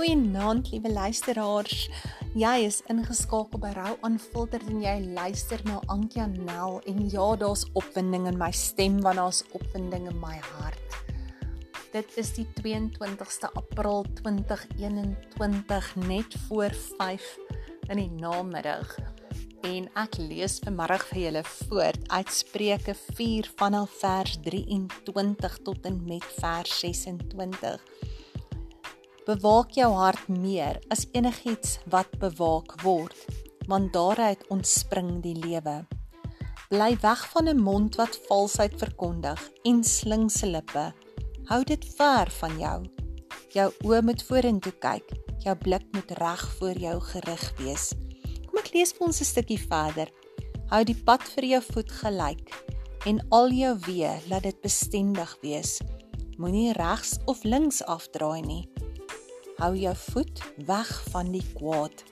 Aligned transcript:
Goeienaand, 0.00 0.70
liewe 0.72 0.88
luisteraars. 0.92 1.90
Jy 2.32 2.52
is 2.64 2.78
ingeskakel 2.88 3.60
by 3.60 3.74
Rou 3.76 3.90
Aanfilter 4.06 4.62
en 4.72 4.78
jy 4.80 4.94
luister 5.12 5.60
na 5.68 5.74
Ankia 5.92 6.24
Nel 6.24 6.78
en 6.88 7.02
ja, 7.12 7.26
daar's 7.36 7.66
opwinding 7.76 8.24
in 8.30 8.38
my 8.40 8.48
stem 8.56 8.96
want 9.04 9.20
daar's 9.20 9.42
opwinding 9.52 10.08
in 10.08 10.16
my 10.22 10.38
hart. 10.54 10.96
Dit 11.92 12.16
is 12.16 12.32
die 12.38 12.46
22ste 12.62 13.52
April 13.60 14.06
2021 14.22 15.90
net 16.08 16.36
voor 16.46 16.72
5 16.96 17.26
in 17.92 18.00
die 18.00 18.08
namiddag 18.22 18.96
en 19.68 19.90
ek 20.00 20.16
lees 20.16 20.62
vanmiddag 20.64 21.04
vir 21.10 21.26
julle 21.26 21.44
voort 21.58 22.08
uit 22.08 22.32
Spreuke 22.38 22.96
4 22.96 23.52
vanaf 23.60 24.00
vers 24.00 24.40
23 24.48 25.60
tot 25.68 25.92
en 25.92 26.00
met 26.08 26.24
vers 26.40 26.80
26. 26.86 28.08
Bewaak 29.30 29.76
jou 29.78 29.92
hart 29.94 30.24
meer 30.26 30.80
as 30.90 31.04
enigiets 31.14 31.76
wat 31.92 32.16
bewaak 32.18 32.72
word, 32.82 33.14
want 33.70 33.92
daaruit 33.94 34.40
ontspring 34.50 35.20
die 35.22 35.36
lewe. 35.38 35.84
Bly 36.72 36.96
weg 37.04 37.22
van 37.30 37.46
'n 37.48 37.62
mond 37.62 37.94
wat 38.00 38.18
valsheid 38.26 38.74
verkondig 38.80 39.38
en 39.62 39.84
slinkse 39.84 40.46
lippe. 40.46 40.86
Hou 41.46 41.62
dit 41.64 41.84
ver 41.94 42.30
van 42.40 42.58
jou. 42.58 42.78
Jou 43.54 43.68
oë 43.84 44.02
moet 44.02 44.22
vorentoe 44.22 44.72
kyk, 44.72 45.06
jou 45.46 45.54
blik 45.54 45.86
moet 45.92 46.10
reg 46.10 46.42
voor 46.58 46.74
jou 46.74 47.00
gerig 47.00 47.52
wees. 47.58 47.94
Kom 48.46 48.58
ek 48.58 48.74
lees 48.74 48.92
vir 48.92 49.06
ons 49.06 49.20
'n 49.20 49.24
stukkie 49.24 49.62
verder. 49.68 50.10
Hou 50.70 50.84
die 50.84 51.02
pad 51.04 51.22
vir 51.22 51.44
jou 51.44 51.62
voet 51.62 51.92
gelyk 51.92 52.50
en 53.06 53.26
al 53.30 53.50
jou 53.50 53.78
weë 53.78 54.28
laat 54.28 54.42
dit 54.42 54.60
bestendig 54.60 55.38
wees. 55.42 55.80
Moenie 56.36 56.72
regs 56.72 57.18
of 57.26 57.44
links 57.44 57.82
afdraai 57.82 58.42
nie 58.42 58.66
hou 59.60 59.74
jou 59.76 59.92
voet 60.08 60.40
weg 60.64 60.88
van 61.12 61.28
die 61.34 61.44
kwaad. 61.52 62.04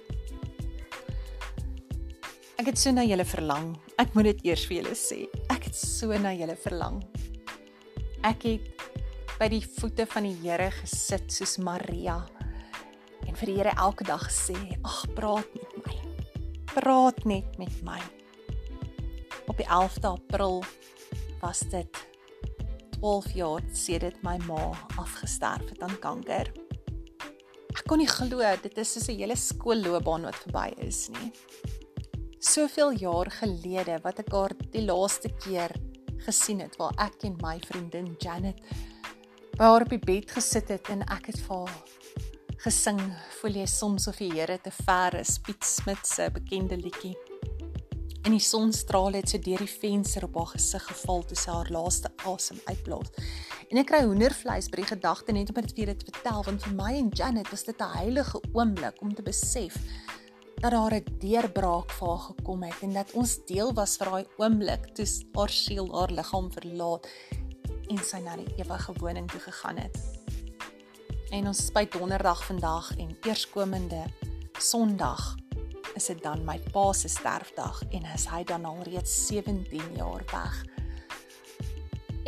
Ek 2.61 2.69
het 2.69 2.81
so 2.81 2.93
na 2.93 3.07
julle 3.07 3.25
verlang. 3.25 3.71
Ek 3.97 4.13
moet 4.13 4.29
dit 4.33 4.51
eers 4.51 4.67
vir 4.69 4.83
julle 4.83 4.97
sê. 4.99 5.23
Ek 5.49 5.71
het 5.71 5.79
so 5.79 6.13
na 6.21 6.35
julle 6.37 6.59
verlang. 6.61 7.01
Ek 8.27 8.45
het 8.45 8.85
by 9.39 9.49
die 9.55 9.63
voete 9.63 10.05
van 10.11 10.29
die 10.29 10.35
Here 10.43 10.69
gesit 10.83 11.33
soos 11.33 11.57
Maria 11.63 12.19
en 13.25 13.33
vir 13.33 13.47
die 13.49 13.57
Here 13.63 13.73
elke 13.79 14.05
dag 14.05 14.27
gesê: 14.29 14.59
"Ag, 14.85 15.07
praat 15.17 15.49
met 15.57 15.73
my. 15.87 15.97
Praat 16.75 17.25
net 17.25 17.59
met 17.59 17.83
my." 17.83 18.01
Op 19.49 19.57
die 19.57 19.67
11de 19.67 20.09
April 20.13 20.65
was 21.41 21.65
dit 21.71 22.07
12 23.01 23.33
jaar 23.33 23.63
sedit 23.73 24.23
my 24.23 24.37
ma 24.45 24.73
afgesterf 24.99 25.71
het 25.71 25.83
aan 25.83 25.99
kanker 26.03 26.68
kon 27.87 27.99
nie 27.99 28.09
glo 28.09 28.43
dit 28.63 28.79
is 28.79 28.93
soos 28.93 29.09
'n 29.09 29.19
hele 29.19 29.37
skoolloopbaan 29.37 30.23
wat 30.23 30.39
verby 30.45 30.73
is 30.87 31.09
nie. 31.09 31.33
Soveel 32.41 32.93
jaar 32.93 33.31
gelede 33.31 33.99
wat 34.03 34.19
ek 34.19 34.33
haar 34.33 34.55
die 34.73 34.85
laaste 34.85 35.29
keer 35.29 35.71
gesien 36.27 36.61
het 36.61 36.77
waar 36.77 36.95
ek 36.99 37.25
en 37.25 37.37
my 37.43 37.59
vriendin 37.61 38.17
Janet 38.19 38.59
by 39.59 39.65
haar 39.65 39.83
op 39.83 39.91
die 39.91 39.99
bed 39.99 40.31
gesit 40.31 40.69
het 40.69 40.89
en 40.89 41.03
ek 41.03 41.27
het 41.27 41.41
vir 41.47 41.67
haar 41.67 41.83
gesing 42.65 43.01
voel 43.41 43.61
jy 43.61 43.67
soms 43.67 44.09
of 44.09 44.19
die 44.19 44.33
Here 44.33 44.59
te 44.59 44.71
ver 44.71 45.15
is 45.21 45.39
Piet 45.39 45.65
Smit 45.65 46.07
se 46.07 46.31
bekende 46.31 46.77
liedjie 46.77 47.17
en 48.29 48.35
die 48.35 48.45
sonstraal 48.45 49.15
het 49.17 49.31
so 49.31 49.41
deur 49.41 49.63
die 49.65 49.71
venster 49.71 50.27
op 50.27 50.35
haar 50.37 50.51
gesig 50.53 50.85
geval 50.91 51.23
toe 51.25 51.39
sy 51.39 51.55
haar 51.55 51.71
laaste 51.73 52.11
asem 52.29 52.59
uitblaas. 52.67 53.09
En 53.69 53.77
ek 53.77 53.91
kry 53.91 53.99
hoendervleis 54.07 54.71
by 54.73 54.79
die 54.81 54.89
gedagte 54.89 55.33
net 55.37 55.51
om 55.53 55.59
dit 55.61 55.75
vir 55.77 55.91
dit 55.91 55.99
te 56.01 56.09
vertel 56.09 56.45
want 56.47 56.63
vir 56.65 56.77
my 56.79 56.93
en 56.97 57.11
Janet 57.13 57.51
was 57.53 57.67
dit 57.69 57.77
'n 57.77 57.97
heilige 57.97 58.41
oomblik 58.57 59.03
om 59.05 59.15
te 59.15 59.23
besef 59.23 59.77
dat 60.61 60.73
daar 60.73 60.95
'n 60.95 61.05
deurbraak 61.21 61.91
vir 61.93 62.09
haar 62.09 62.25
gekom 62.33 62.63
het 62.63 62.79
en 62.83 62.93
dat 62.93 63.13
ons 63.13 63.45
deel 63.45 63.75
was 63.75 63.97
vir 63.97 64.07
daai 64.11 64.27
oomblik 64.39 64.95
toe 64.95 65.07
haar 65.35 65.51
siel 65.51 65.87
haar 65.93 66.11
liggaam 66.11 66.53
verlaat 66.53 67.07
en 67.91 67.99
sy 67.99 68.19
na 68.19 68.37
die 68.37 68.55
ewige 68.57 68.93
woning 69.01 69.29
toe 69.29 69.41
gegaan 69.41 69.77
het. 69.77 69.97
En 71.31 71.47
ons 71.47 71.59
is 71.59 71.73
by 71.73 71.85
donderdag 71.85 72.45
vandag 72.45 72.97
en 72.97 73.17
eerskomende 73.23 74.05
Sondag 74.59 75.37
is 75.95 76.07
dit 76.07 76.23
dan 76.23 76.45
my 76.45 76.59
pa 76.73 76.93
se 76.93 77.09
sterfdag 77.09 77.83
en 77.91 78.05
is 78.15 78.27
hy 78.27 78.45
dan 78.45 78.65
al 78.65 78.83
reeds 78.83 79.27
17 79.27 79.95
jaar 79.95 80.25
weg. 80.33 80.65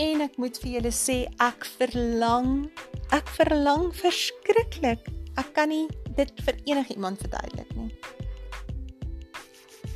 En 0.00 0.22
ek 0.24 0.38
moet 0.40 0.56
vir 0.62 0.78
julle 0.78 0.92
sê 0.96 1.16
ek 1.44 1.66
verlang, 1.76 2.70
ek 3.12 3.28
verlang 3.36 3.90
verskriklik. 3.98 5.10
Ek 5.40 5.50
kan 5.56 5.68
nie 5.68 5.88
dit 6.16 6.30
vir 6.46 6.56
enigiemand 6.72 7.20
verduidelik 7.20 7.74
nie. 7.76 7.90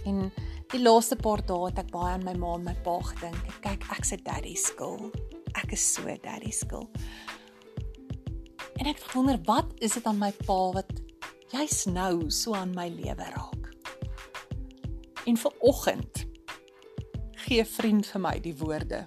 En 0.04 0.28
die 0.74 0.82
laaste 0.82 1.16
paar 1.16 1.40
dae 1.48 1.70
het 1.70 1.80
ek 1.80 1.92
baie 1.94 2.12
aan 2.18 2.26
my 2.26 2.34
ma 2.36 2.52
en 2.58 2.66
my 2.68 2.76
pa 2.84 2.98
gedink. 3.08 3.48
Kyk, 3.64 3.88
ek's 3.96 4.12
'n 4.12 4.20
daddy 4.28 4.54
skill. 4.54 5.08
Ek 5.56 5.72
is 5.72 5.80
so 5.80 6.04
daddy 6.04 6.52
skill. 6.52 6.88
En 8.76 8.86
ek 8.86 9.00
wonder 9.14 9.40
wat 9.46 9.72
is 9.80 9.94
dit 9.94 10.04
aan 10.04 10.18
my 10.18 10.32
pa 10.44 10.60
wat 10.76 10.92
jy's 11.54 11.86
nou 11.86 12.30
so 12.30 12.52
aan 12.52 12.74
my 12.74 12.88
lewe 12.88 13.24
raak. 13.24 13.72
En 15.24 15.36
vir 15.36 15.52
oggend 15.60 16.26
gee 17.46 17.64
vriend 17.64 18.06
vir 18.06 18.20
my 18.20 18.38
die 18.40 18.56
woorde. 18.56 19.06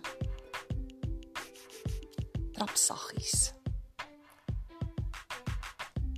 Saggies. 3.28 3.54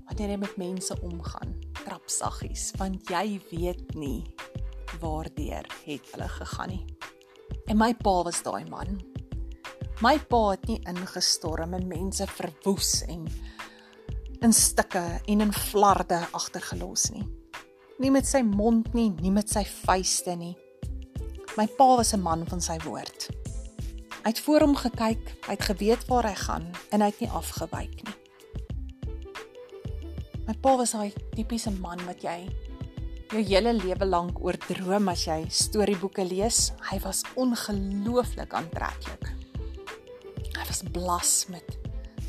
Wanneer 0.07 0.33
jy 0.33 0.37
met 0.37 0.57
mense 0.57 0.95
omgaan, 1.01 1.53
trap 1.85 2.09
saggies 2.09 2.71
want 2.77 3.09
jy 3.09 3.39
weet 3.51 3.95
nie 3.95 4.25
waardeur 4.99 5.65
het 5.85 6.09
hulle 6.13 6.27
gegaan 6.27 6.69
nie. 6.73 6.85
En 7.69 7.77
my 7.77 7.93
pa 7.93 8.23
was 8.23 8.41
daai 8.43 8.65
man. 8.69 8.99
My 10.01 10.17
pa 10.19 10.51
het 10.51 10.65
nie 10.67 10.79
ingestorm 10.87 11.73
en 11.73 11.87
mense 11.87 12.25
verwoes 12.27 13.03
en 13.07 13.27
in 14.41 14.53
stukke 14.53 15.21
en 15.27 15.41
in 15.41 15.53
flarde 15.53 16.19
agtergelos 16.31 17.11
nie 17.11 17.25
nie 17.99 18.11
met 18.11 18.23
sy 18.23 18.39
mond 18.47 18.93
nie, 18.95 19.09
nie 19.19 19.31
met 19.31 19.49
sy 19.51 19.65
vuiste 19.67 20.31
nie. 20.39 20.55
My 21.57 21.67
pa 21.67 21.97
was 21.97 22.13
'n 22.13 22.21
man 22.23 22.45
van 22.47 22.61
sy 22.61 22.77
woord. 22.85 23.38
Hy 24.19 24.33
het 24.33 24.39
voor 24.43 24.65
hom 24.65 24.75
gekyk, 24.75 25.29
hy 25.47 25.53
het 25.55 25.67
geweet 25.69 26.01
waar 26.09 26.27
hy 26.27 26.35
gaan 26.35 26.65
en 26.91 27.01
hy 27.01 27.07
het 27.07 27.21
nie 27.23 27.29
afgewyk 27.31 28.01
nie. 28.03 28.15
My 30.43 30.55
pa 30.59 30.73
was 30.75 30.91
daai 30.91 31.13
tipiese 31.37 31.71
man 31.77 32.01
wat 32.07 32.25
jy 32.25 32.41
jou 33.29 33.43
hele 33.45 33.75
lewe 33.77 34.07
lank 34.09 34.39
oor 34.41 34.57
droom 34.65 35.11
as 35.11 35.27
jy 35.27 35.43
storieboeke 35.53 36.25
lees. 36.25 36.71
Hy 36.89 36.97
was 37.05 37.21
ongelooflik 37.39 38.55
aantreklik. 38.57 39.29
Hy 40.57 40.65
was 40.65 40.81
blas 40.91 41.33
met 41.53 41.77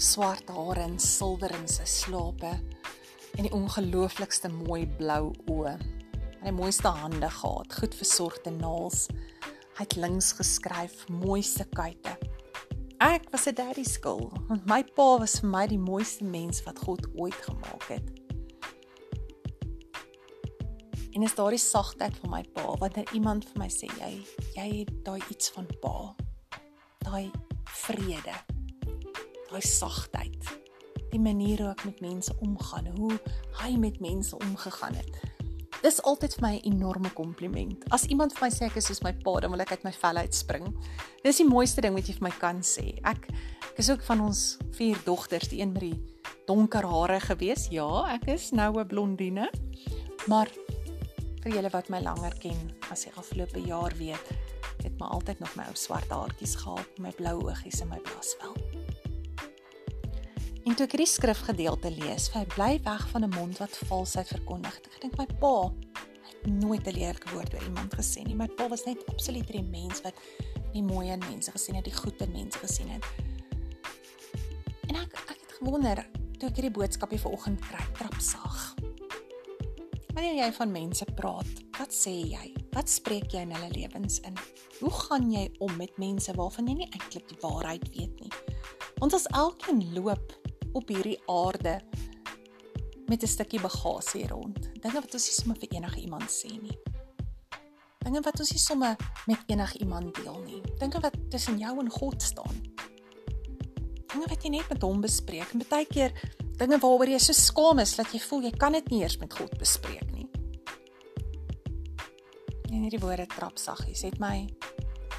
swart 0.01 0.53
hare 0.53 0.85
en 0.85 0.99
silwer 1.01 1.53
in 1.57 1.67
sy 1.69 1.89
slape 1.89 2.53
en 2.53 3.47
die 3.47 3.55
ongelooflikste 3.57 4.53
mooi 4.53 4.85
blou 4.99 5.33
oë. 5.51 5.75
Hy 6.41 6.47
het 6.47 6.53
die 6.53 6.57
mooiste 6.57 6.93
hande 6.93 7.29
gehad, 7.33 7.75
goed 7.81 7.97
versorgde 7.99 8.53
naels. 8.55 9.09
Hy 9.81 9.87
het 9.87 9.97
links 9.97 10.35
geskryf, 10.37 11.07
mooiste 11.09 11.65
kuite. 11.73 12.13
Ek 13.01 13.31
was 13.33 13.47
'n 13.49 13.55
daddy 13.57 13.83
skill, 13.83 14.29
want 14.49 14.67
my 14.69 14.85
pa 14.85 15.17
was 15.17 15.41
vir 15.41 15.49
my 15.49 15.67
die 15.67 15.79
mooiste 15.79 16.25
mens 16.25 16.63
wat 16.65 16.79
God 16.79 17.07
ooit 17.17 17.41
gemaak 17.49 17.89
het. 17.89 18.11
En 21.17 21.23
is 21.23 21.35
daardie 21.35 21.59
sagtheid 21.59 22.13
van 22.17 22.31
my 22.31 22.43
pa 22.53 22.77
wanneer 22.77 23.09
iemand 23.13 23.45
vir 23.49 23.59
my 23.59 23.69
sê 23.69 23.89
jy 23.97 24.21
jy 24.55 24.79
het 24.85 25.05
daai 25.05 25.23
iets 25.31 25.49
van 25.49 25.67
pa. 25.81 26.15
Daai 26.99 27.31
vrede. 27.65 28.37
Daai 29.49 29.63
sagtheid 29.63 30.45
die 31.11 31.21
manier 31.21 31.59
hoe 31.59 31.71
ek 31.71 31.85
met 31.85 32.01
mense 32.01 32.37
omgaan, 32.41 32.87
hoe 32.87 33.19
hy 33.63 33.77
met 33.77 34.01
mense 34.01 34.37
omgegaan 34.37 34.95
het. 34.95 35.30
Dis 35.81 36.01
altyd 36.05 36.35
vir 36.37 36.43
my 36.45 36.55
'n 36.57 36.75
enorme 36.75 37.11
kompliment. 37.17 37.85
As 37.91 38.05
iemand 38.05 38.35
vir 38.37 38.49
my 38.49 38.51
sê 38.51 38.67
ek 38.67 38.77
is 38.77 38.87
soos 38.87 39.03
my 39.03 39.13
pa, 39.13 39.41
dan 39.41 39.51
wil 39.51 39.61
ek 39.61 39.71
uit 39.71 39.85
my 39.85 39.93
vel 39.93 40.17
uitspring. 40.17 40.67
Dis 41.25 41.39
die 41.39 41.49
mooiste 41.49 41.81
ding 41.81 41.95
wat 41.95 42.07
jy 42.07 42.15
vir 42.15 42.29
my 42.29 42.35
kan 42.39 42.61
sê. 42.61 43.01
Ek 43.05 43.29
ek 43.71 43.79
is 43.79 43.91
ook 43.91 44.03
van 44.03 44.21
ons 44.21 44.59
vier 44.77 44.97
dogters, 45.05 45.49
die 45.49 45.61
een 45.61 45.73
met 45.73 45.81
die 45.81 46.01
donker 46.47 46.85
hare 46.85 47.21
gewees. 47.21 47.69
Ja, 47.71 48.05
ek 48.13 48.29
is 48.29 48.53
nou 48.53 48.79
'n 48.79 48.87
blondine. 48.87 49.49
Maar 50.27 50.49
vir 51.43 51.53
julle 51.53 51.71
wat 51.71 51.89
my 51.89 52.01
langer 52.01 52.35
ken, 52.39 52.73
as 52.91 53.05
die 53.05 53.13
afgelope 53.17 53.61
jaar 53.65 53.93
weet, 53.97 54.27
het 54.83 54.93
my 55.01 55.07
altyd 55.07 55.41
nog 55.41 55.57
my 55.57 55.65
ou 55.65 55.75
swart 55.75 56.11
haartjies 56.13 56.57
gehad, 56.57 56.99
my 56.99 57.11
blou 57.11 57.49
oogies 57.49 57.81
en 57.81 57.89
my 57.89 58.01
blasvel. 58.05 58.60
En 60.71 60.77
toe 60.79 60.85
ek 60.87 60.93
hierdie 60.95 61.11
skrifgedeelte 61.11 61.91
lees, 61.91 62.29
vir 62.31 62.45
bly 62.53 62.77
weg 62.85 63.03
van 63.11 63.25
'n 63.27 63.35
mond 63.35 63.59
wat 63.59 63.79
valsheid 63.89 64.29
verkondig. 64.31 64.77
Ek 64.87 65.01
dink 65.03 65.17
my 65.19 65.27
pa 65.41 65.67
het 65.67 66.47
nooit 66.47 66.87
'n 66.87 66.95
lelike 66.95 67.31
woord 67.35 67.55
oor 67.55 67.65
iemand 67.65 67.95
gesê 67.95 68.23
nie. 68.23 68.37
My 68.37 68.47
pa 68.47 68.69
was 68.69 68.85
net 68.85 69.03
absoluut 69.07 69.51
'n 69.51 69.71
mens 69.71 70.01
wat 70.03 70.15
die 70.73 70.83
mooi 70.83 71.11
in 71.11 71.19
mense 71.19 71.51
gesien 71.51 71.75
het, 71.75 71.85
die 71.85 71.97
goed 71.97 72.21
in 72.21 72.31
mense 72.31 72.59
gesien 72.59 72.89
het. 72.89 73.05
En 74.87 74.95
ek 74.95 75.13
ek 75.13 75.41
het 75.41 75.53
gewonder, 75.59 76.07
toe 76.39 76.49
ek 76.49 76.55
hierdie 76.55 76.79
boodskapie 76.79 77.21
vanoggend 77.21 77.61
kry, 77.61 77.85
trapsag. 77.93 78.75
Wanneer 80.15 80.47
jy 80.47 80.53
van 80.53 80.71
mense 80.71 81.05
praat, 81.05 81.55
wat 81.79 81.93
sê 81.93 82.15
jy? 82.31 82.55
Wat 82.71 82.89
spreek 82.89 83.33
jy 83.33 83.41
in 83.41 83.53
hulle 83.53 83.71
lewens 83.71 84.21
in? 84.21 84.37
Hoe 84.81 84.91
gaan 84.91 85.33
jy 85.33 85.51
om 85.59 85.77
met 85.77 85.99
mense 85.99 86.33
waarvan 86.33 86.67
jy 86.69 86.75
nie 86.75 86.91
eintlik 86.91 87.29
die 87.29 87.41
waarheid 87.41 87.89
weet 87.97 88.21
nie? 88.21 88.33
Ons 89.01 89.27
elkeen 89.27 89.95
loop 89.95 90.50
op 90.73 90.89
hierdie 90.89 91.19
aarde 91.27 91.81
met 93.07 93.23
'n 93.23 93.27
stukkie 93.27 93.61
bagasie 93.61 94.29
rond. 94.29 94.71
Dinge 94.83 95.01
wat 95.01 95.15
ons 95.15 95.27
nie 95.27 95.39
sommer 95.39 95.57
vir 95.57 95.69
enige 95.71 96.01
iemand 96.01 96.31
sê 96.31 96.51
nie. 96.63 96.79
Dinge 97.99 98.21
wat 98.21 98.39
ons 98.41 98.51
nie 98.51 98.59
sommer 98.59 98.97
met 99.27 99.39
enige 99.47 99.79
iemand 99.79 100.15
deel 100.15 100.43
nie. 100.47 100.63
Dinge 100.79 101.01
wat 101.01 101.15
tussen 101.29 101.59
jou 101.59 101.79
en 101.81 101.91
God 101.91 102.23
staan 102.23 102.71
dinge 104.11 104.27
wat 104.27 104.45
jy 104.45 104.51
net 104.53 104.69
met 104.69 104.83
hom 104.85 105.01
bespreek 105.01 105.53
en 105.55 105.63
baie 105.71 105.87
keer 105.89 106.13
dinge 106.61 106.79
waaroor 106.83 107.09
jy 107.09 107.21
so 107.23 107.37
skaam 107.37 107.79
is 107.81 107.95
dat 107.97 108.11
jy 108.13 108.21
voel 108.21 108.43
jy 108.49 108.51
kan 108.59 108.75
dit 108.77 108.91
nie 108.93 109.03
eers 109.05 109.17
met 109.21 109.33
God 109.33 109.55
bespreek 109.61 110.11
nie. 110.13 110.27
En 112.71 112.83
hierdie 112.85 113.01
woorde 113.03 113.27
trap 113.31 113.59
saggies 113.59 114.03
het 114.05 114.19
my 114.21 114.49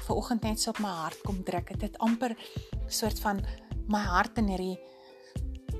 ver 0.04 0.14
oggend 0.14 0.44
net 0.46 0.60
so 0.60 0.70
op 0.70 0.80
my 0.82 0.92
hart 1.02 1.18
kom 1.26 1.42
druk. 1.46 1.72
Dit 1.74 1.88
het 1.88 1.98
amper 2.04 2.36
soort 2.88 3.18
van 3.24 3.42
my 3.90 4.02
hart 4.06 4.38
in 4.38 4.52
hierdie 4.52 4.76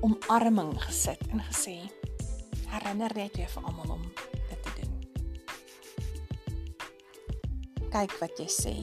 omarming 0.03 0.75
gesit 0.83 1.21
en 1.31 1.39
gesê 1.47 1.77
herinner 2.73 3.13
net 3.15 3.37
weer 3.37 3.47
vir 3.47 3.67
almal 3.69 3.95
om 3.95 4.03
dit 4.49 4.59
te 4.65 4.71
doen. 4.81 4.93
Kyk 7.93 8.15
wat 8.19 8.39
jy 8.41 8.49
sê. 8.51 8.75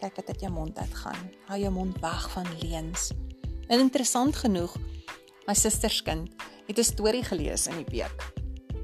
Kyk 0.00 0.18
wat 0.18 0.32
uit 0.34 0.42
jou 0.44 0.52
mond 0.52 0.78
uitgaan. 0.78 1.30
Hou 1.48 1.58
jou 1.62 1.72
mond 1.72 2.00
weg 2.02 2.26
van 2.34 2.50
leuns. 2.60 3.12
En 3.70 3.80
interessant 3.80 4.36
genoeg, 4.36 4.74
my 5.46 5.54
susterskind 5.56 6.28
het 6.66 6.78
'n 6.78 6.84
storie 6.84 7.24
gelees 7.24 7.66
in 7.66 7.76
die 7.76 7.90
week. 7.96 8.32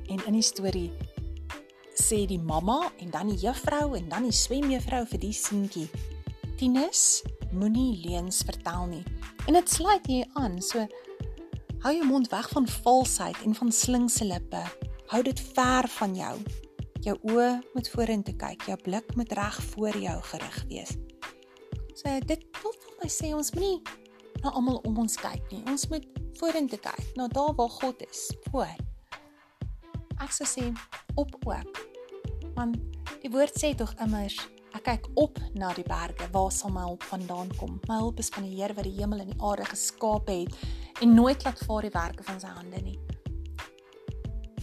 En 0.09 0.25
in 0.27 0.33
die 0.33 0.43
storie 0.43 0.93
sê 1.95 2.27
die 2.27 2.39
mamma 2.39 2.93
en 2.99 3.11
dan 3.11 3.29
die 3.29 3.39
juffrou 3.39 3.97
en 3.97 4.09
dan 4.09 4.23
die 4.23 4.33
swemjuffrou 4.33 5.07
vir 5.07 5.19
die 5.19 5.33
seentjie: 5.33 5.91
"Tinus, 6.57 7.23
moenie 7.53 8.09
leuns 8.09 8.43
vertel 8.43 8.87
nie." 8.87 9.05
En 9.47 9.53
dit 9.53 9.71
sluit 9.71 10.07
hier 10.07 10.27
aan. 10.33 10.62
So 10.62 10.87
hou 11.81 11.93
jou 11.97 12.06
mond 12.06 12.29
weg 12.29 12.49
van 12.53 12.67
valsheid 12.69 13.37
en 13.44 13.55
van 13.55 13.73
slinkse 13.73 14.25
lippe. 14.25 14.61
Hou 15.06 15.23
dit 15.25 15.41
ver 15.55 15.88
van 15.88 16.15
jou. 16.15 16.35
Jou 17.00 17.17
oë 17.32 17.49
moet 17.73 17.88
vorentoe 17.94 18.35
kyk. 18.37 18.67
Jou 18.69 18.77
blik 18.85 19.15
moet 19.17 19.32
reg 19.32 19.56
voor 19.73 19.97
jou 19.97 20.17
gerig 20.32 20.59
wees. 20.69 20.93
So 21.97 22.12
dit 22.29 22.44
wil 22.62 22.77
vir 22.85 22.99
my 23.00 23.09
sê 23.09 23.32
ons 23.37 23.53
moenie 23.56 23.81
na 24.43 24.53
almal 24.53 24.82
om 24.88 25.00
ons 25.00 25.17
kyk 25.21 25.41
nie. 25.53 25.62
Ons 25.73 25.88
moet 25.88 26.05
vorentoe 26.41 26.81
kyk, 26.81 27.00
na 27.17 27.29
daar 27.32 27.55
waar 27.56 27.73
God 27.81 28.05
is, 28.09 28.29
voor. 28.50 28.76
Ek 30.21 30.33
sou 30.37 30.49
sê 30.49 30.69
op 31.21 31.33
ook. 31.49 31.85
Want 32.56 32.76
die 33.25 33.33
woord 33.33 33.56
sê 33.56 33.73
tog 33.76 33.93
immers 34.05 34.37
ek 34.76 34.85
kyk 34.87 35.09
op 35.19 35.41
na 35.59 35.73
die 35.75 35.85
berge, 35.85 36.29
waar 36.31 36.53
sal 36.55 36.71
my 36.73 36.85
hulp 36.87 37.03
vandaan 37.09 37.50
kom? 37.59 37.81
My 37.88 37.99
hulp 37.99 38.21
is 38.23 38.31
van 38.31 38.47
die 38.47 38.55
Here 38.61 38.76
wat 38.76 38.87
die 38.87 38.94
hemel 39.00 39.25
en 39.25 39.33
die 39.33 39.43
aarde 39.43 39.67
geskaap 39.73 40.31
het 40.31 40.55
en 41.00 41.14
nooit 41.14 41.44
laat 41.44 41.58
vaar 41.64 41.87
die 41.87 41.94
werke 41.94 42.23
van 42.23 42.41
sy 42.41 42.50
hande 42.52 42.81
nie. 42.85 42.99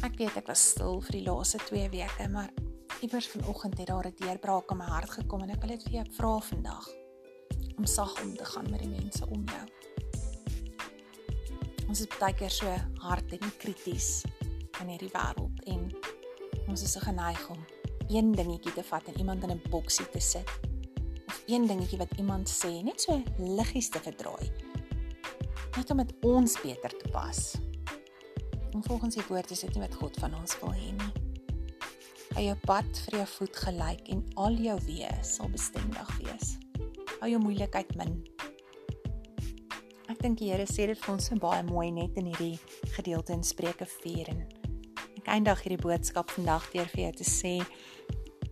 Ek 0.06 0.18
weet 0.20 0.38
ek 0.38 0.50
was 0.52 0.62
stil 0.74 1.02
vir 1.02 1.18
die 1.18 1.26
laaste 1.26 1.58
2 1.66 1.90
weke, 1.90 2.28
maar 2.30 2.52
iewers 3.02 3.30
vanoggend 3.34 3.78
het 3.78 3.88
daar 3.88 4.08
'n 4.08 4.14
deurbraak 4.22 4.72
in 4.72 4.78
my 4.78 4.86
hart 4.86 5.10
gekom 5.10 5.42
en 5.42 5.50
ek 5.50 5.62
wil 5.62 5.70
dit 5.70 5.84
vir 5.84 5.94
jou 5.94 6.06
vra 6.18 6.40
vandag 6.40 6.88
om 7.78 7.86
sag 7.86 8.22
om 8.22 8.36
te 8.36 8.46
gaan 8.46 8.70
met 8.70 8.80
die 8.80 8.90
mense 8.90 9.26
om 9.26 9.44
jou. 9.46 9.66
Ons 11.88 12.00
is 12.00 12.18
baie 12.20 12.34
keer 12.34 12.50
so 12.50 12.68
hard 13.00 13.32
en 13.32 13.58
krities 13.58 14.24
in 14.82 14.88
hierdie 14.88 15.12
wêreld 15.14 15.64
en 15.66 15.92
ons 16.68 16.82
is 16.82 16.92
so 16.92 17.00
geneig 17.00 17.50
om 17.50 17.66
een 18.10 18.32
dingetjie 18.32 18.74
te 18.74 18.84
vat 18.84 19.08
en 19.08 19.18
iemand 19.18 19.44
in 19.44 19.52
'n 19.52 19.62
boksie 19.70 20.10
te 20.10 20.20
sit. 20.20 20.50
Of 21.28 21.44
een 21.48 21.68
dingetjie 21.68 21.98
wat 21.98 22.18
iemand 22.18 22.50
sê 22.50 22.84
net 22.84 23.02
so 23.02 23.24
liggies 23.38 23.90
te 23.90 24.00
verdraai. 24.00 24.67
Net 25.78 25.94
om 25.94 26.02
dit 26.02 26.14
ons 26.26 26.60
beter 26.66 26.98
te 26.98 27.14
pas. 27.14 27.42
En 28.74 28.84
volgens 28.84 29.16
die 29.16 29.26
woord 29.30 29.52
is 29.54 29.64
dit 29.66 29.74
nie 29.78 29.86
wat 29.86 29.98
God 30.02 30.18
van 30.20 30.36
ons 30.42 30.60
wil 30.62 30.74
hê 30.74 30.92
nie. 30.98 31.12
Hy 32.36 32.50
jou 32.50 32.60
pad 32.66 33.04
vir 33.08 33.22
jou 33.22 33.28
voet 33.40 33.66
gelyk 33.66 34.10
en 34.14 34.26
al 34.36 34.58
jou 34.62 34.80
weë 34.90 35.14
sal 35.26 35.54
bestendig 35.54 36.18
wees 36.22 36.58
hou 37.22 37.30
jou 37.32 37.40
moeilikheid 37.42 37.94
min. 37.98 38.14
Ek 40.08 40.20
dink 40.22 40.40
die 40.40 40.52
Here 40.52 40.68
sê 40.70 40.88
dit 40.90 41.00
vir 41.00 41.14
ons 41.14 41.30
so 41.30 41.38
baie 41.42 41.64
mooi 41.68 41.90
net 41.94 42.18
in 42.20 42.30
hierdie 42.30 42.56
gedeelte 42.96 43.36
in 43.36 43.44
Spreuke 43.46 43.88
4 43.90 44.32
en 44.34 44.44
ek 45.18 45.32
eindig 45.34 45.64
hierdie 45.66 45.82
boodskap 45.82 46.32
vandag 46.36 46.70
deur 46.74 46.88
vir 46.94 47.04
jou 47.08 47.14
te 47.20 47.28
sê 47.28 47.56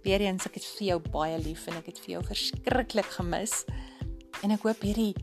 weer 0.06 0.26
eens 0.26 0.46
ek 0.50 0.60
het 0.60 0.68
vir 0.78 0.88
jou 0.90 0.98
baie 1.14 1.38
lief 1.42 1.66
en 1.70 1.80
ek 1.80 1.92
het 1.94 2.02
vir 2.04 2.18
jou 2.18 2.26
verskriklik 2.28 3.10
gemis. 3.16 3.64
En 4.44 4.54
ek 4.54 4.66
hoop 4.68 4.84
hierdie 4.86 5.14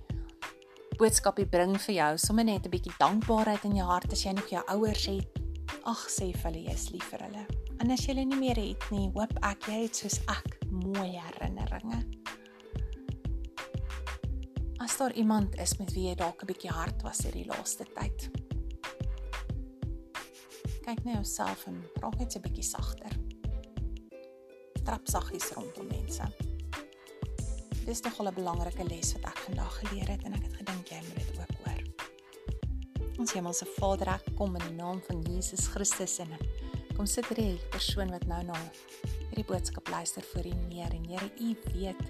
boodskapie 0.99 1.47
bring 1.47 1.77
vir 1.87 1.95
jou 1.95 2.19
sommer 2.19 2.45
net 2.45 2.67
'n 2.67 2.71
bietjie 2.71 2.95
dankbaarheid 2.99 3.65
in 3.65 3.77
jou 3.77 3.87
hart 3.87 4.13
as 4.13 4.25
jy 4.25 4.33
nog 4.33 4.49
jou 4.49 4.63
ouers 4.69 5.07
het. 5.07 5.29
Ag 5.85 6.07
sê 6.09 6.33
vir 6.33 6.51
hulle 6.51 6.65
jy 6.69 6.73
is 6.73 6.91
lief 6.91 7.05
vir 7.11 7.21
hulle. 7.23 7.47
En 7.81 7.91
as 7.91 8.01
jy 8.01 8.15
hulle 8.15 8.25
nie 8.25 8.39
meer 8.39 8.57
het 8.57 8.91
nie, 8.91 9.11
hoop 9.15 9.33
ek 9.43 9.69
jy 9.69 9.83
het 9.83 9.97
soos 9.97 10.21
ek 10.29 10.59
mooi 10.71 11.19
herinneringe 11.19 12.05
as 14.93 14.99
daar 14.99 15.13
iemand 15.13 15.57
is 15.57 15.77
met 15.77 15.93
wie 15.93 16.09
jy 16.09 16.15
dalk 16.15 16.43
'n 16.43 16.47
bietjie 16.47 16.71
hard 16.71 17.03
was 17.03 17.23
hierdie 17.25 17.47
laaste 17.47 17.85
tyd. 17.95 18.31
Kyk 20.85 21.05
net 21.05 21.15
jouself 21.15 21.67
en 21.67 21.83
raak 22.03 22.19
net 22.19 22.37
'n 22.37 22.41
bietjie 22.41 22.65
sagter. 22.65 23.13
Trap 24.85 25.07
saggies 25.09 25.53
rondom 25.53 25.87
mense. 25.87 26.52
Dis 27.83 28.01
nogal 28.01 28.29
'n 28.29 28.35
belangrike 28.35 28.85
les 28.85 29.13
wat 29.13 29.25
ek 29.25 29.39
vandag 29.39 29.79
geleer 29.79 30.09
het 30.09 30.23
en 30.23 30.33
ek 30.33 30.43
het 30.43 30.55
gedink 30.55 30.89
jy 30.89 31.01
moet 31.03 31.19
dit 31.19 31.39
ook 31.39 31.55
hoor. 31.65 31.81
Ons 33.19 33.33
Hemelse 33.33 33.67
Vader, 33.67 34.09
ek 34.09 34.37
kom 34.37 34.55
in 34.57 34.63
die 34.69 34.77
naam 34.79 35.01
van 35.09 35.23
Jesus 35.23 35.67
Christus 35.67 36.19
en 36.19 36.31
kom 36.95 37.07
sit 37.07 37.27
hierdie 37.27 37.59
persoon 37.71 38.11
wat 38.11 38.27
nou 38.27 38.43
na 38.43 38.59
hierdie 39.31 39.45
boodskap 39.45 39.89
luister 39.89 40.23
voor 40.23 40.47
U 40.47 40.55
neer 40.71 40.95
en 40.95 41.05
Here, 41.11 41.31
U 41.41 41.57
weet 41.75 42.03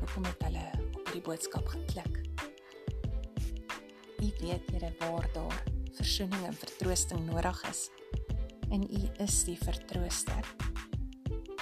hoekom 0.00 0.24
het 0.24 0.42
hulle 0.44 0.66
hierdie 1.06 1.24
boodskap 1.24 1.66
geklik. 1.66 2.20
U 4.20 4.28
weet 4.40 4.70
Here 4.70 4.92
waar 4.98 5.28
daar 5.32 5.62
versoening 5.96 6.46
en 6.46 6.54
vertroosting 6.54 7.26
nodig 7.26 7.64
is. 7.70 7.88
En 8.70 8.84
U 8.84 9.08
is 9.24 9.44
die 9.44 9.56
vertrooster. 9.56 10.44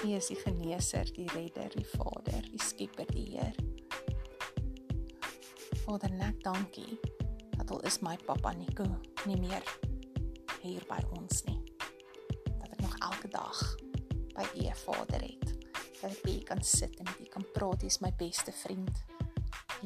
U 0.07 0.13
is 0.15 0.29
die 0.31 0.39
geneeser, 0.39 1.09
die 1.17 1.27
redder, 1.33 1.67
die 1.75 1.87
Vader, 1.97 2.45
die 2.47 2.61
skepper, 2.63 3.09
die 3.11 3.25
Heer. 3.33 3.55
Vader, 5.83 6.13
net 6.15 6.39
dankie 6.45 6.95
dat 7.57 7.73
al 7.75 7.83
is 7.89 7.99
my 8.05 8.15
pappa 8.29 8.53
Nico 8.55 8.87
nie 9.27 9.39
meer 9.41 9.67
hier 10.63 10.85
by 10.87 11.01
ons 11.19 11.43
nie. 11.49 11.59
Dat 12.45 12.71
ek 12.71 12.85
nog 12.85 12.95
elke 13.09 13.33
dag 13.35 13.65
by 14.37 14.47
U 14.63 14.71
Vader 14.85 15.27
het. 15.27 15.57
Dat 15.99 16.13
ek 16.13 16.23
by 16.23 16.37
U 16.37 16.47
kan 16.53 16.63
sit 16.63 16.95
en 17.03 17.11
met 17.11 17.27
U 17.27 17.29
kan 17.35 17.51
praat. 17.59 17.83
U 17.83 17.91
is 17.91 17.99
my 18.05 18.15
beste 18.23 18.55
vriend. 18.63 19.03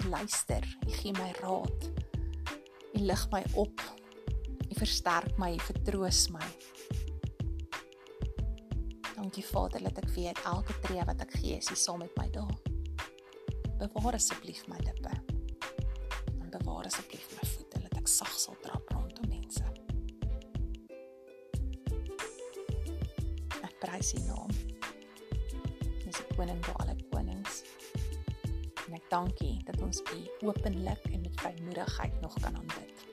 U 0.03 0.09
luister, 0.13 0.69
U 0.85 0.99
gee 1.01 1.17
my 1.17 1.33
raad. 1.41 1.89
U 2.93 3.07
lig 3.09 3.25
my 3.33 3.41
op. 3.55 3.89
U 4.69 4.75
versterk 4.85 5.41
my, 5.41 5.55
U 5.57 5.65
vertroos 5.71 6.27
my. 6.37 6.45
Dankie 9.31 9.51
Vader 9.51 9.83
dat 9.83 9.99
ek 10.03 10.09
weet 10.11 10.39
elke 10.43 10.75
tree 10.83 11.03
wat 11.07 11.21
ek 11.23 11.37
gee, 11.39 11.59
is 11.61 11.69
U 11.71 11.77
saam 11.79 12.01
met 12.03 12.17
my 12.19 12.25
daar. 12.35 12.57
Bewaar 13.79 14.17
asseblief 14.19 14.65
my 14.67 14.79
lippe. 14.83 15.13
En 16.41 16.49
bewaar 16.51 16.89
asseblief 16.91 17.29
my 17.37 17.47
voete 17.53 17.85
dat 17.85 17.95
ek 18.01 18.11
sag 18.11 18.33
sal 18.35 18.59
trap 18.65 18.91
rondom 18.91 19.31
mense. 19.31 19.63
Ek 23.63 23.79
prys 23.87 24.13
U 24.19 24.25
naam. 24.27 24.51
Dis 26.03 26.19
die 26.19 26.29
koning 26.35 26.59
van 26.67 26.83
alle 26.83 26.99
konings 27.15 27.63
dankie 29.15 29.57
dat 29.67 29.79
ons 29.83 30.03
U 30.11 30.47
openlik 30.51 31.07
en 31.15 31.23
met 31.23 31.35
vrymoedigheid 31.39 32.21
nog 32.27 32.35
kan 32.43 32.59
aanbid. 32.59 33.07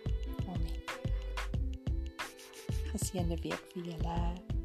Amen. 0.49 0.77
Geseënde 2.89 3.43
week 3.45 3.73
vir 3.77 3.91
julle. 3.93 4.56